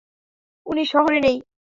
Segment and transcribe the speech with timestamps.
[0.65, 1.37] উনি শহরে নেই।